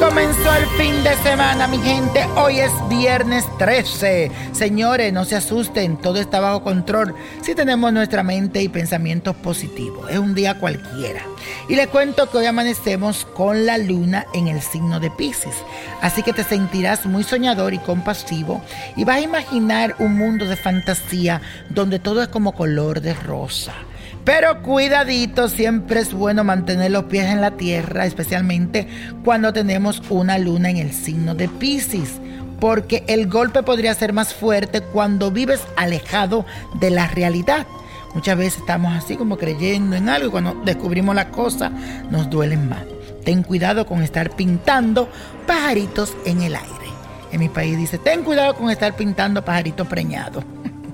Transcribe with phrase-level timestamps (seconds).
[0.00, 2.24] comenzó el fin de semana, mi gente.
[2.34, 4.32] Hoy es viernes 13.
[4.52, 10.10] Señores, no se asusten, todo está bajo control si tenemos nuestra mente y pensamientos positivos.
[10.10, 11.20] Es un día cualquiera.
[11.68, 15.56] Y les cuento que hoy amanecemos con la luna en el signo de Pisces.
[16.00, 18.62] Así que te sentirás muy soñador y compasivo
[18.96, 23.74] y vas a imaginar un mundo de fantasía donde todo es como color de rosa.
[24.32, 28.86] Pero cuidadito, siempre es bueno mantener los pies en la tierra, especialmente
[29.24, 32.20] cuando tenemos una luna en el signo de Pisces,
[32.60, 36.46] porque el golpe podría ser más fuerte cuando vives alejado
[36.78, 37.66] de la realidad.
[38.14, 41.72] Muchas veces estamos así como creyendo en algo y cuando descubrimos la cosa
[42.08, 42.84] nos duelen más.
[43.24, 45.08] Ten cuidado con estar pintando
[45.44, 46.68] pajaritos en el aire.
[47.32, 50.44] En mi país dice, ten cuidado con estar pintando pajaritos preñados.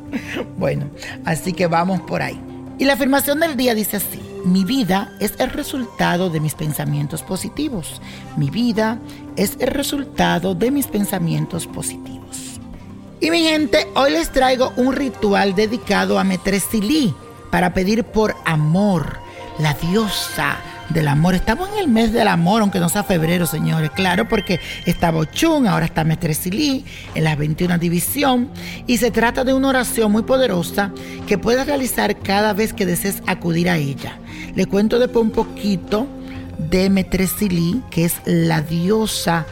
[0.56, 0.86] bueno,
[1.26, 2.40] así que vamos por ahí.
[2.78, 7.22] Y la afirmación del día dice así, mi vida es el resultado de mis pensamientos
[7.22, 8.00] positivos.
[8.36, 8.98] Mi vida
[9.36, 12.60] es el resultado de mis pensamientos positivos.
[13.20, 17.14] Y mi gente, hoy les traigo un ritual dedicado a Metresili
[17.50, 19.18] para pedir por amor,
[19.58, 20.58] la diosa
[20.90, 21.34] del amor.
[21.34, 23.90] Estamos en el mes del amor, aunque no sea febrero, señores.
[23.90, 26.84] Claro, porque está Bochún, ahora está Silí
[27.14, 28.50] en la 21 división.
[28.86, 30.92] Y se trata de una oración muy poderosa
[31.26, 34.18] que puedes realizar cada vez que desees acudir a ella.
[34.54, 36.06] Le cuento después un poquito
[36.58, 39.46] de Metresilí, que es la diosa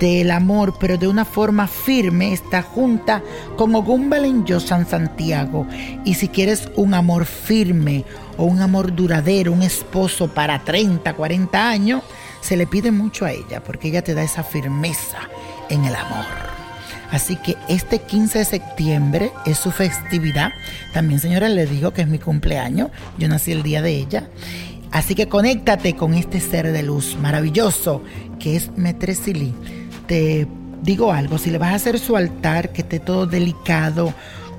[0.00, 3.22] del amor, pero de una forma firme, está junta
[3.56, 5.66] con Ogún yo San Santiago.
[6.04, 8.04] Y si quieres un amor firme
[8.36, 12.02] o un amor duradero, un esposo para 30, 40 años,
[12.40, 15.18] se le pide mucho a ella, porque ella te da esa firmeza
[15.68, 16.24] en el amor.
[17.10, 20.50] Así que este 15 de septiembre es su festividad.
[20.92, 22.90] También, señora, le digo que es mi cumpleaños.
[23.18, 24.28] Yo nací el día de ella.
[24.96, 28.02] Así que conéctate con este ser de luz maravilloso
[28.38, 29.52] que es Metresili.
[30.06, 30.48] Te
[30.80, 34.14] digo algo, si le vas a hacer su altar, que esté todo delicado,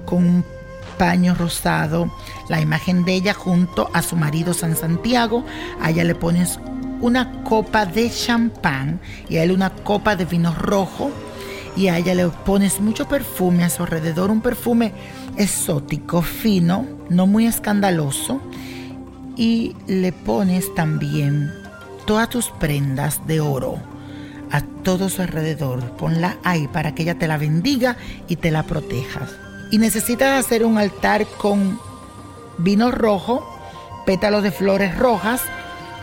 [0.06, 0.46] con un
[1.00, 2.14] paño rosado,
[2.50, 5.44] la imagen de ella junto a su marido San Santiago,
[5.82, 6.60] a ella le pones
[7.02, 11.10] una copa de champán y a él una copa de vino rojo
[11.76, 14.94] y a ella le pones mucho perfume a su alrededor, un perfume
[15.36, 18.40] exótico, fino, no muy escandaloso
[19.38, 21.54] y le pones también
[22.06, 23.78] todas tus prendas de oro
[24.52, 25.84] a todo su alrededor.
[25.92, 29.32] Ponla ahí para que ella te la bendiga y te la protejas.
[29.72, 31.80] Y necesitas hacer un altar con
[32.58, 33.46] vino rojo,
[34.06, 35.42] pétalos de flores rojas,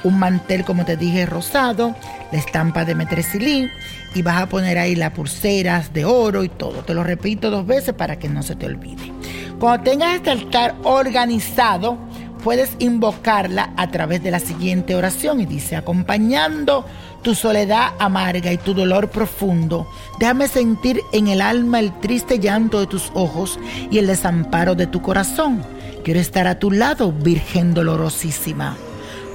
[0.04, 1.94] un mantel, como te dije, rosado,
[2.30, 3.68] la estampa de metresilí
[4.14, 6.84] y vas a poner ahí las pulseras de oro y todo.
[6.84, 9.12] Te lo repito dos veces para que no se te olvide.
[9.58, 11.96] Cuando tengas este altar organizado,
[12.44, 16.84] puedes invocarla a través de la siguiente oración y dice, acompañando
[17.22, 19.88] tu soledad amarga y tu dolor profundo,
[20.18, 23.58] déjame sentir en el alma el triste llanto de tus ojos
[23.90, 25.62] y el desamparo de tu corazón.
[26.04, 28.76] Quiero estar a tu lado, Virgen dolorosísima,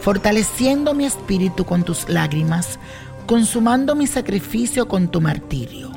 [0.02, 2.78] fortaleciendo mi espíritu con tus lágrimas,
[3.26, 5.92] consumando mi sacrificio con tu martirio,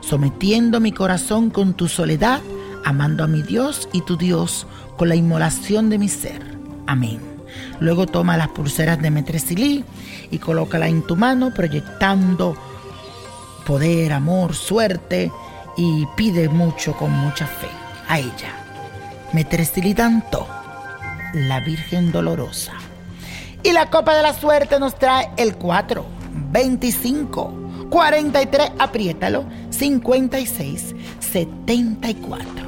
[0.00, 2.40] sometiendo mi corazón con tu soledad,
[2.84, 4.66] amando a mi Dios y tu Dios
[4.96, 6.42] con la inmolación de mi ser.
[6.86, 7.20] Amén.
[7.80, 9.84] Luego toma las pulseras de Metresilí
[10.30, 12.56] y colócala en tu mano, proyectando
[13.66, 15.30] poder, amor, suerte
[15.76, 17.68] y pide mucho con mucha fe
[18.08, 18.54] a ella.
[19.32, 20.46] Metresilí tanto,
[21.34, 22.72] la Virgen Dolorosa.
[23.62, 26.04] Y la copa de la suerte nos trae el 4,
[26.50, 32.67] 25, 43, apriétalo, 56, 74.